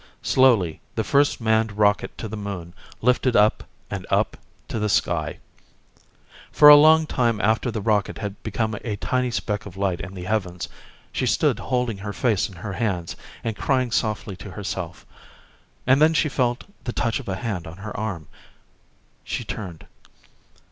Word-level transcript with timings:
Slowly, 0.23 0.81
the 0.95 1.03
first 1.03 1.39
manned 1.39 1.77
rocket 1.77 2.17
to 2.17 2.27
the 2.27 2.35
Moon 2.35 2.73
lifted 3.03 3.35
up 3.35 3.63
and 3.91 4.07
up 4.09 4.35
to 4.67 4.79
the 4.79 4.89
sky. 4.89 5.37
For 6.51 6.69
a 6.69 6.75
long 6.75 7.05
time 7.05 7.39
after 7.39 7.69
the 7.69 7.81
rocket 7.83 8.17
had 8.17 8.41
become 8.41 8.73
a 8.83 8.95
tiny 8.95 9.29
speck 9.29 9.67
of 9.67 9.77
light 9.77 10.01
in 10.01 10.15
the 10.15 10.23
heavens, 10.23 10.67
she 11.11 11.27
stood 11.27 11.59
holding 11.59 11.99
her 11.99 12.13
face 12.13 12.49
in 12.49 12.55
her 12.55 12.73
hands 12.73 13.15
and 13.43 13.55
crying 13.55 13.91
softly 13.91 14.35
to 14.37 14.49
herself. 14.49 15.05
And 15.85 16.01
then 16.01 16.15
she 16.15 16.29
felt 16.29 16.63
the 16.83 16.93
touch 16.93 17.19
of 17.19 17.27
a 17.29 17.35
hand 17.35 17.67
on 17.67 17.77
her 17.77 17.95
arm. 17.95 18.27
She 19.23 19.43
turned. 19.43 19.85